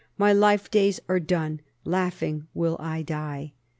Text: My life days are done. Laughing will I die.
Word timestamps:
My 0.17 0.33
life 0.33 0.71
days 0.71 0.99
are 1.07 1.19
done. 1.19 1.61
Laughing 1.85 2.47
will 2.55 2.75
I 2.79 3.03
die. 3.03 3.53